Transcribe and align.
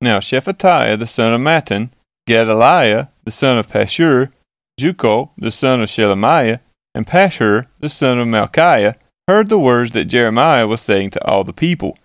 Now 0.00 0.18
Shephatiah 0.18 0.98
the 0.98 1.06
son 1.06 1.32
of 1.32 1.40
Mattan, 1.40 1.90
Gedaliah 2.26 3.08
the 3.24 3.30
son 3.30 3.58
of 3.58 3.68
Pashur, 3.68 4.32
Jucal 4.78 5.32
the 5.36 5.50
son 5.50 5.82
of 5.82 5.88
Shelemiah, 5.88 6.60
and 6.94 7.06
Pashur 7.06 7.66
the 7.80 7.88
son 7.88 8.18
of 8.18 8.28
Malchiah 8.28 8.94
heard 9.26 9.48
the 9.48 9.58
words 9.58 9.90
that 9.92 10.06
Jeremiah 10.06 10.66
was 10.66 10.80
saying 10.80 11.10
to 11.10 11.26
all 11.26 11.44
the 11.44 11.52
people. 11.52 11.98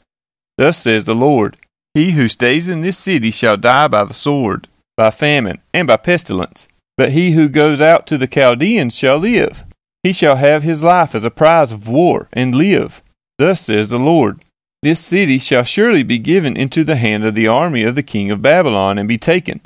Thus 0.58 0.78
says 0.78 1.06
the 1.06 1.16
Lord 1.16 1.58
He 1.94 2.12
who 2.12 2.28
stays 2.28 2.68
in 2.68 2.82
this 2.82 2.98
city 2.98 3.32
shall 3.32 3.58
die 3.58 3.88
by 3.88 4.04
the 4.04 4.14
sword, 4.14 4.68
by 4.98 5.12
famine, 5.12 5.62
and 5.74 5.88
by 5.88 5.98
pestilence. 5.98 6.68
But 6.98 7.12
he 7.12 7.32
who 7.32 7.48
goes 7.50 7.82
out 7.82 8.06
to 8.08 8.18
the 8.18 8.28
Chaldeans 8.28 8.96
shall 8.96 9.18
live. 9.18 9.66
He 10.04 10.14
shall 10.14 10.36
have 10.36 10.64
his 10.64 10.84
life 10.84 11.16
as 11.16 11.26
a 11.26 11.32
prize 11.32 11.72
of 11.72 11.88
war, 11.88 12.28
and 12.34 12.54
live. 12.54 13.02
Thus 13.40 13.62
says 13.62 13.90
the 13.90 13.98
Lord 13.98 14.42
This 14.84 15.00
city 15.00 15.40
shall 15.40 15.64
surely 15.64 16.04
be 16.04 16.18
given 16.18 16.58
into 16.58 16.84
the 16.84 16.98
hand 16.98 17.24
of 17.24 17.36
the 17.36 17.48
army 17.48 17.84
of 17.84 17.96
the 17.96 18.04
king 18.04 18.30
of 18.30 18.42
Babylon, 18.42 18.98
and 18.98 19.08
be 19.08 19.18
taken. 19.18 19.62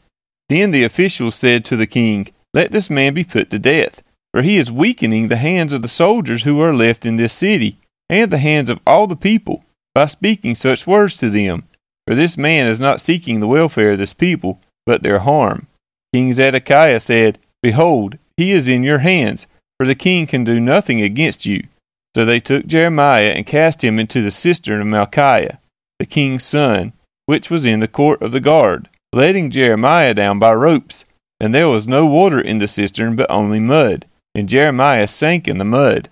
Then 0.48 0.70
the 0.70 0.84
officials 0.84 1.34
said 1.34 1.66
to 1.66 1.76
the 1.76 1.88
king, 1.88 2.28
Let 2.54 2.72
this 2.72 2.88
man 2.88 3.16
be 3.16 3.24
put 3.24 3.50
to 3.50 3.58
death, 3.58 4.04
for 4.32 4.44
he 4.44 4.58
is 4.58 4.72
weakening 4.72 5.28
the 5.28 5.38
hands 5.38 5.74
of 5.74 5.82
the 5.82 5.88
soldiers 5.88 6.44
who 6.44 6.62
are 6.62 6.72
left 6.72 7.04
in 7.04 7.16
this 7.16 7.34
city, 7.34 7.80
and 8.08 8.30
the 8.30 8.38
hands 8.38 8.70
of 8.70 8.80
all 8.86 9.08
the 9.08 9.16
people, 9.16 9.64
by 9.96 10.06
speaking 10.06 10.54
such 10.54 10.86
words 10.86 11.18
to 11.18 11.32
them. 11.32 11.64
For 12.06 12.14
this 12.14 12.38
man 12.38 12.68
is 12.68 12.80
not 12.80 13.00
seeking 13.00 13.40
the 13.40 13.48
welfare 13.48 13.94
of 13.94 13.98
this 13.98 14.14
people, 14.14 14.62
but 14.86 15.02
their 15.02 15.20
harm. 15.20 15.66
King 16.14 16.32
Zedekiah 16.32 17.00
said, 17.00 17.40
Behold, 17.64 18.20
he 18.38 18.52
is 18.52 18.70
in 18.70 18.84
your 18.84 19.00
hands, 19.00 19.48
for 19.80 19.88
the 19.88 19.96
king 19.96 20.28
can 20.28 20.44
do 20.44 20.60
nothing 20.60 21.02
against 21.02 21.48
you. 21.48 21.64
So 22.16 22.26
they 22.26 22.40
took 22.40 22.66
Jeremiah 22.66 23.30
and 23.30 23.46
cast 23.46 23.84
him 23.84 24.00
into 24.00 24.22
the 24.22 24.32
cistern 24.32 24.82
of 24.82 24.88
Malchiah, 24.88 25.60
the 26.00 26.06
king's 26.06 26.44
son, 26.44 26.94
which 27.26 27.50
was 27.50 27.66
in 27.66 27.80
the 27.80 27.88
court 27.88 28.22
of 28.22 28.32
the 28.32 28.40
guard, 28.40 28.90
letting 29.14 29.52
Jeremiah 29.52 30.14
down 30.14 30.40
by 30.40 30.54
ropes. 30.54 31.06
And 31.40 31.54
there 31.54 31.68
was 31.68 31.88
no 31.88 32.06
water 32.06 32.40
in 32.42 32.58
the 32.58 32.68
cistern, 32.68 33.16
but 33.16 33.30
only 33.30 33.60
mud. 33.60 34.06
And 34.34 34.50
Jeremiah 34.50 35.08
sank 35.08 35.48
in 35.48 35.60
the 35.60 35.66
mud. 35.66 36.10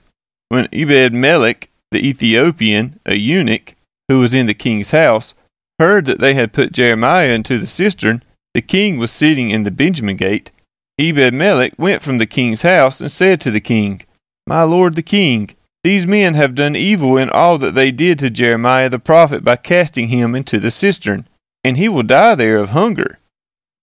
When 0.50 0.68
Ebed 0.72 1.14
Melech, 1.14 1.70
the 1.92 2.08
Ethiopian, 2.08 3.00
a 3.06 3.16
eunuch, 3.16 3.76
who 4.08 4.20
was 4.20 4.34
in 4.34 4.46
the 4.46 4.54
king's 4.54 4.92
house, 4.92 5.34
heard 5.80 6.06
that 6.06 6.20
they 6.20 6.36
had 6.36 6.54
put 6.54 6.72
Jeremiah 6.72 7.32
into 7.32 7.58
the 7.58 7.68
cistern, 7.68 8.24
the 8.54 8.62
king 8.62 8.98
was 8.98 9.12
sitting 9.12 9.50
in 9.50 9.64
the 9.64 9.72
Benjamin 9.72 10.16
gate. 10.16 10.52
Ebed 11.00 11.34
Melech 11.34 11.74
went 11.78 12.02
from 12.02 12.20
the 12.20 12.26
king's 12.26 12.62
house 12.62 13.02
and 13.02 13.12
said 13.12 13.42
to 13.42 13.52
the 13.52 13.60
king, 13.60 14.02
My 14.48 14.64
lord 14.64 14.96
the 14.96 15.02
king, 15.02 15.50
these 15.86 16.08
men 16.08 16.34
have 16.34 16.56
done 16.56 16.76
evil 16.76 17.16
in 17.16 17.30
all 17.30 17.60
that 17.60 17.76
they 17.76 17.92
did 17.92 18.18
to 18.18 18.32
Jeremiah 18.32 18.90
the 18.90 18.98
prophet 18.98 19.44
by 19.44 19.56
casting 19.56 20.08
him 20.08 20.34
into 20.34 20.60
the 20.60 20.72
cistern, 20.72 21.28
and 21.64 21.78
he 21.78 21.88
will 21.88 22.02
die 22.02 22.34
there 22.34 22.58
of 22.58 22.72
hunger, 22.72 23.20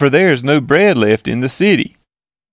for 0.00 0.11
there 0.11 0.33
is 0.33 0.42
no 0.42 0.61
bread 0.61 0.98
left 0.98 1.28
in 1.28 1.39
the 1.39 1.48
city. 1.48 1.97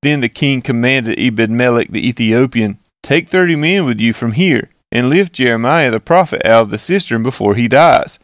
Then 0.03 0.21
the 0.21 0.29
king 0.29 0.61
commanded 0.61 1.17
Ebed 1.17 1.49
Melech 1.49 1.89
the 1.89 2.07
Ethiopian, 2.07 2.77
Take 3.01 3.27
thirty 3.27 3.55
men 3.55 3.85
with 3.85 3.99
you 3.99 4.13
from 4.13 4.33
here, 4.33 4.69
and 4.91 5.09
lift 5.09 5.33
Jeremiah 5.33 5.89
the 5.89 5.99
prophet 5.99 6.45
out 6.45 6.61
of 6.61 6.69
the 6.69 6.77
cistern 6.77 7.23
before 7.23 7.55
he 7.55 7.67
dies. 7.67 8.19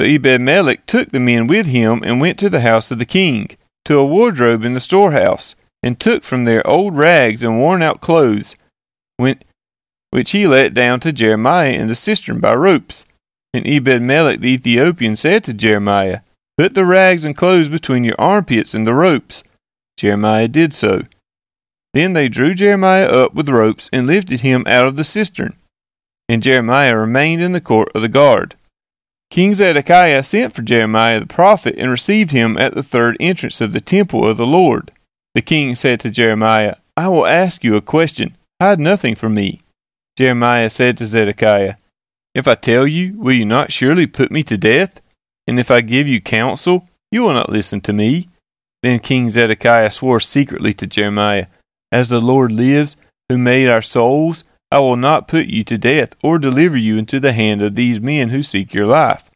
So 0.00 0.04
Ebed 0.04 0.40
Melech 0.40 0.84
took 0.84 1.12
the 1.12 1.20
men 1.20 1.46
with 1.46 1.66
him 1.66 2.02
and 2.04 2.20
went 2.20 2.40
to 2.40 2.50
the 2.50 2.62
house 2.62 2.90
of 2.90 2.98
the 2.98 3.06
king, 3.06 3.50
to 3.84 3.98
a 3.98 4.04
wardrobe 4.04 4.64
in 4.64 4.74
the 4.74 4.80
storehouse, 4.80 5.54
and 5.80 6.00
took 6.00 6.24
from 6.24 6.42
there 6.42 6.66
old 6.66 6.96
rags 6.96 7.44
and 7.44 7.60
worn 7.60 7.82
out 7.82 8.00
clothes, 8.00 8.56
which 10.10 10.32
he 10.32 10.46
let 10.46 10.74
down 10.74 11.00
to 11.00 11.12
Jeremiah 11.12 11.72
in 11.72 11.88
the 11.88 11.94
cistern 11.94 12.40
by 12.40 12.54
ropes. 12.54 13.04
And 13.52 13.66
Ebed 13.66 14.02
Melech 14.02 14.40
the 14.40 14.50
Ethiopian 14.50 15.16
said 15.16 15.42
to 15.44 15.54
Jeremiah, 15.54 16.20
Put 16.56 16.74
the 16.74 16.84
rags 16.84 17.24
and 17.24 17.36
clothes 17.36 17.68
between 17.68 18.04
your 18.04 18.16
armpits 18.18 18.74
and 18.74 18.86
the 18.86 18.94
ropes. 18.94 19.42
Jeremiah 19.96 20.48
did 20.48 20.72
so. 20.72 21.02
Then 21.94 22.12
they 22.12 22.28
drew 22.28 22.54
Jeremiah 22.54 23.06
up 23.06 23.34
with 23.34 23.48
ropes 23.48 23.90
and 23.92 24.06
lifted 24.06 24.40
him 24.40 24.64
out 24.66 24.86
of 24.86 24.96
the 24.96 25.04
cistern. 25.04 25.56
And 26.28 26.42
Jeremiah 26.42 26.96
remained 26.96 27.42
in 27.42 27.52
the 27.52 27.60
court 27.60 27.90
of 27.94 28.02
the 28.02 28.08
guard. 28.08 28.54
King 29.30 29.54
Zedekiah 29.54 30.22
sent 30.22 30.52
for 30.52 30.62
Jeremiah 30.62 31.20
the 31.20 31.26
prophet 31.26 31.74
and 31.78 31.90
received 31.90 32.32
him 32.32 32.56
at 32.56 32.74
the 32.74 32.82
third 32.82 33.16
entrance 33.20 33.60
of 33.60 33.72
the 33.72 33.80
temple 33.80 34.26
of 34.26 34.36
the 34.36 34.46
Lord. 34.46 34.92
The 35.34 35.42
king 35.42 35.74
said 35.74 36.00
to 36.00 36.10
Jeremiah, 36.10 36.76
I 36.96 37.08
will 37.08 37.26
ask 37.26 37.62
you 37.62 37.76
a 37.76 37.80
question. 37.80 38.36
Hide 38.60 38.80
nothing 38.80 39.14
from 39.14 39.34
me. 39.34 39.60
Jeremiah 40.20 40.68
said 40.68 40.98
to 40.98 41.06
Zedekiah, 41.06 41.76
If 42.34 42.46
I 42.46 42.54
tell 42.54 42.86
you, 42.86 43.18
will 43.18 43.32
you 43.32 43.46
not 43.46 43.72
surely 43.72 44.06
put 44.06 44.30
me 44.30 44.42
to 44.42 44.58
death? 44.58 45.00
And 45.46 45.58
if 45.58 45.70
I 45.70 45.80
give 45.80 46.06
you 46.06 46.20
counsel, 46.20 46.86
you 47.10 47.22
will 47.22 47.32
not 47.32 47.48
listen 47.48 47.80
to 47.80 47.94
me. 47.94 48.28
Then 48.82 48.98
King 48.98 49.30
Zedekiah 49.30 49.90
swore 49.90 50.20
secretly 50.20 50.74
to 50.74 50.86
Jeremiah, 50.86 51.46
As 51.90 52.10
the 52.10 52.20
Lord 52.20 52.52
lives, 52.52 52.98
who 53.30 53.38
made 53.38 53.70
our 53.70 53.80
souls, 53.80 54.44
I 54.70 54.80
will 54.80 54.96
not 54.96 55.26
put 55.26 55.46
you 55.46 55.64
to 55.64 55.78
death 55.78 56.14
or 56.22 56.38
deliver 56.38 56.76
you 56.76 56.98
into 56.98 57.18
the 57.18 57.32
hand 57.32 57.62
of 57.62 57.74
these 57.74 57.98
men 57.98 58.28
who 58.28 58.42
seek 58.42 58.74
your 58.74 58.84
life. 58.84 59.30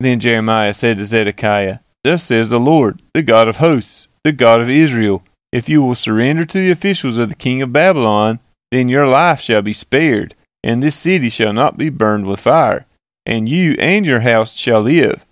Then 0.00 0.18
Jeremiah 0.18 0.74
said 0.74 0.96
to 0.96 1.04
Zedekiah, 1.04 1.78
Thus 2.02 2.24
says 2.24 2.48
the 2.48 2.58
Lord, 2.58 3.00
the 3.14 3.22
God 3.22 3.46
of 3.46 3.58
hosts, 3.58 4.08
the 4.24 4.32
God 4.32 4.60
of 4.60 4.68
Israel, 4.68 5.22
if 5.52 5.68
you 5.68 5.80
will 5.80 5.94
surrender 5.94 6.44
to 6.44 6.58
the 6.58 6.72
officials 6.72 7.18
of 7.18 7.28
the 7.28 7.36
king 7.36 7.62
of 7.62 7.72
Babylon, 7.72 8.40
then 8.74 8.88
your 8.88 9.06
life 9.06 9.40
shall 9.40 9.62
be 9.62 9.72
spared, 9.72 10.34
and 10.62 10.82
this 10.82 10.96
city 10.96 11.28
shall 11.28 11.52
not 11.52 11.78
be 11.78 11.88
burned 11.88 12.26
with 12.26 12.40
fire, 12.40 12.86
and 13.24 13.48
you 13.48 13.76
and 13.78 14.04
your 14.04 14.20
house 14.20 14.56
shall 14.56 14.80
live. 14.80 15.24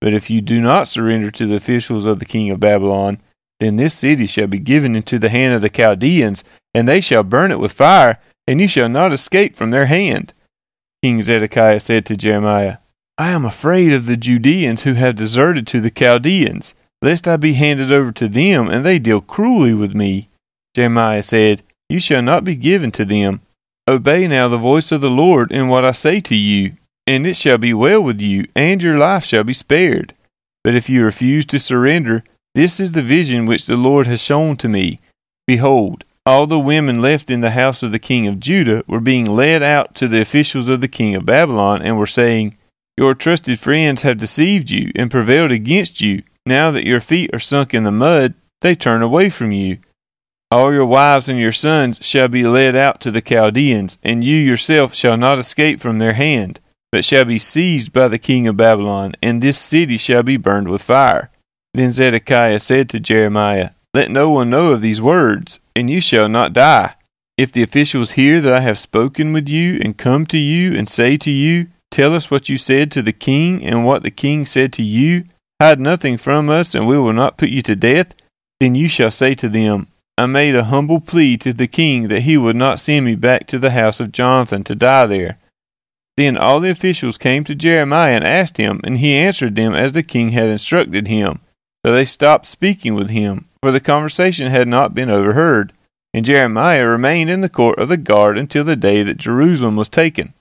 But 0.00 0.14
if 0.14 0.30
you 0.30 0.40
do 0.40 0.60
not 0.60 0.88
surrender 0.88 1.30
to 1.32 1.46
the 1.46 1.56
officials 1.56 2.06
of 2.06 2.18
the 2.18 2.24
king 2.24 2.50
of 2.50 2.60
Babylon, 2.60 3.18
then 3.60 3.76
this 3.76 3.94
city 3.94 4.26
shall 4.26 4.46
be 4.46 4.58
given 4.58 4.94
into 4.94 5.18
the 5.18 5.28
hand 5.28 5.54
of 5.54 5.62
the 5.62 5.70
Chaldeans, 5.70 6.44
and 6.74 6.86
they 6.86 7.00
shall 7.00 7.22
burn 7.22 7.50
it 7.50 7.58
with 7.58 7.72
fire, 7.72 8.20
and 8.46 8.60
you 8.60 8.68
shall 8.68 8.88
not 8.88 9.12
escape 9.12 9.56
from 9.56 9.70
their 9.70 9.86
hand. 9.86 10.34
King 11.02 11.22
Zedekiah 11.22 11.80
said 11.80 12.04
to 12.06 12.16
Jeremiah, 12.16 12.78
I 13.16 13.30
am 13.30 13.44
afraid 13.44 13.92
of 13.92 14.06
the 14.06 14.16
Judeans 14.16 14.82
who 14.82 14.94
have 14.94 15.14
deserted 15.14 15.66
to 15.68 15.80
the 15.80 15.90
Chaldeans, 15.90 16.74
lest 17.00 17.28
I 17.28 17.36
be 17.36 17.54
handed 17.54 17.92
over 17.92 18.12
to 18.12 18.28
them, 18.28 18.68
and 18.68 18.84
they 18.84 18.98
deal 18.98 19.20
cruelly 19.20 19.72
with 19.72 19.94
me. 19.94 20.28
Jeremiah 20.74 21.22
said, 21.22 21.62
You 21.88 22.00
shall 22.00 22.22
not 22.22 22.44
be 22.44 22.56
given 22.56 22.90
to 22.92 23.04
them. 23.04 23.40
Obey 23.86 24.26
now 24.26 24.48
the 24.48 24.56
voice 24.56 24.90
of 24.92 25.00
the 25.00 25.10
Lord 25.10 25.52
in 25.52 25.68
what 25.68 25.84
I 25.84 25.90
say 25.90 26.20
to 26.20 26.34
you, 26.34 26.72
and 27.06 27.26
it 27.26 27.36
shall 27.36 27.58
be 27.58 27.74
well 27.74 28.02
with 28.02 28.20
you, 28.20 28.46
and 28.56 28.82
your 28.82 28.96
life 28.96 29.24
shall 29.24 29.44
be 29.44 29.52
spared. 29.52 30.14
But 30.62 30.74
if 30.74 30.88
you 30.88 31.04
refuse 31.04 31.44
to 31.46 31.58
surrender, 31.58 32.24
this 32.54 32.80
is 32.80 32.92
the 32.92 33.02
vision 33.02 33.44
which 33.44 33.66
the 33.66 33.76
Lord 33.76 34.06
has 34.06 34.22
shown 34.22 34.56
to 34.56 34.68
me. 34.68 35.00
Behold, 35.46 36.04
all 36.24 36.46
the 36.46 36.58
women 36.58 37.02
left 37.02 37.30
in 37.30 37.42
the 37.42 37.50
house 37.50 37.82
of 37.82 37.92
the 37.92 37.98
king 37.98 38.26
of 38.26 38.40
Judah 38.40 38.82
were 38.86 39.00
being 39.00 39.26
led 39.26 39.62
out 39.62 39.94
to 39.96 40.08
the 40.08 40.22
officials 40.22 40.70
of 40.70 40.80
the 40.80 40.88
king 40.88 41.14
of 41.14 41.26
Babylon 41.26 41.82
and 41.82 41.98
were 41.98 42.06
saying, 42.06 42.56
Your 42.96 43.14
trusted 43.14 43.58
friends 43.58 44.02
have 44.02 44.16
deceived 44.16 44.70
you 44.70 44.90
and 44.96 45.10
prevailed 45.10 45.50
against 45.50 46.00
you. 46.00 46.22
Now 46.46 46.70
that 46.70 46.86
your 46.86 47.00
feet 47.00 47.30
are 47.34 47.38
sunk 47.38 47.74
in 47.74 47.84
the 47.84 47.92
mud, 47.92 48.32
they 48.62 48.74
turn 48.74 49.02
away 49.02 49.28
from 49.28 49.52
you. 49.52 49.78
All 50.54 50.72
your 50.72 50.86
wives 50.86 51.28
and 51.28 51.36
your 51.36 51.50
sons 51.50 51.98
shall 52.00 52.28
be 52.28 52.44
led 52.44 52.76
out 52.76 53.00
to 53.00 53.10
the 53.10 53.20
Chaldeans, 53.20 53.98
and 54.04 54.22
you 54.22 54.36
yourself 54.36 54.94
shall 54.94 55.16
not 55.16 55.36
escape 55.36 55.80
from 55.80 55.98
their 55.98 56.12
hand, 56.12 56.60
but 56.92 57.04
shall 57.04 57.24
be 57.24 57.40
seized 57.40 57.92
by 57.92 58.06
the 58.06 58.20
king 58.20 58.46
of 58.46 58.56
Babylon, 58.56 59.16
and 59.20 59.42
this 59.42 59.58
city 59.58 59.96
shall 59.96 60.22
be 60.22 60.36
burned 60.36 60.68
with 60.68 60.80
fire. 60.80 61.32
Then 61.74 61.90
Zedekiah 61.90 62.60
said 62.60 62.88
to 62.90 63.00
Jeremiah, 63.00 63.70
Let 63.94 64.12
no 64.12 64.30
one 64.30 64.48
know 64.48 64.70
of 64.70 64.80
these 64.80 65.02
words, 65.02 65.58
and 65.74 65.90
you 65.90 66.00
shall 66.00 66.28
not 66.28 66.52
die. 66.52 66.94
If 67.36 67.50
the 67.50 67.64
officials 67.64 68.12
hear 68.12 68.40
that 68.40 68.52
I 68.52 68.60
have 68.60 68.78
spoken 68.78 69.32
with 69.32 69.48
you, 69.48 69.80
and 69.82 69.98
come 69.98 70.24
to 70.26 70.38
you, 70.38 70.78
and 70.78 70.88
say 70.88 71.16
to 71.16 71.32
you, 71.32 71.66
Tell 71.90 72.14
us 72.14 72.30
what 72.30 72.48
you 72.48 72.58
said 72.58 72.92
to 72.92 73.02
the 73.02 73.12
king, 73.12 73.64
and 73.64 73.84
what 73.84 74.04
the 74.04 74.12
king 74.12 74.46
said 74.46 74.72
to 74.74 74.84
you, 74.84 75.24
hide 75.60 75.80
nothing 75.80 76.16
from 76.16 76.48
us, 76.48 76.76
and 76.76 76.86
we 76.86 76.96
will 76.96 77.12
not 77.12 77.38
put 77.38 77.48
you 77.48 77.62
to 77.62 77.74
death, 77.74 78.14
then 78.60 78.76
you 78.76 78.86
shall 78.86 79.10
say 79.10 79.34
to 79.34 79.48
them, 79.48 79.88
I 80.16 80.26
made 80.26 80.54
a 80.54 80.64
humble 80.64 81.00
plea 81.00 81.36
to 81.38 81.52
the 81.52 81.66
king 81.66 82.08
that 82.08 82.22
he 82.22 82.36
would 82.36 82.54
not 82.54 82.78
send 82.78 83.04
me 83.04 83.16
back 83.16 83.46
to 83.48 83.58
the 83.58 83.72
house 83.72 83.98
of 83.98 84.12
Jonathan 84.12 84.62
to 84.64 84.74
die 84.76 85.06
there. 85.06 85.38
Then 86.16 86.36
all 86.36 86.60
the 86.60 86.70
officials 86.70 87.18
came 87.18 87.42
to 87.44 87.54
Jeremiah 87.56 88.14
and 88.14 88.24
asked 88.24 88.56
him, 88.56 88.80
and 88.84 88.98
he 88.98 89.14
answered 89.14 89.56
them 89.56 89.74
as 89.74 89.92
the 89.92 90.04
king 90.04 90.30
had 90.30 90.48
instructed 90.48 91.08
him. 91.08 91.40
So 91.84 91.92
they 91.92 92.04
stopped 92.04 92.46
speaking 92.46 92.94
with 92.94 93.10
him, 93.10 93.46
for 93.62 93.72
the 93.72 93.80
conversation 93.80 94.50
had 94.50 94.68
not 94.68 94.94
been 94.94 95.10
overheard. 95.10 95.72
And 96.12 96.24
Jeremiah 96.24 96.86
remained 96.86 97.30
in 97.30 97.40
the 97.40 97.48
court 97.48 97.80
of 97.80 97.88
the 97.88 97.96
guard 97.96 98.38
until 98.38 98.62
the 98.62 98.76
day 98.76 99.02
that 99.02 99.16
Jerusalem 99.16 99.74
was 99.74 99.88
taken. 99.88 100.32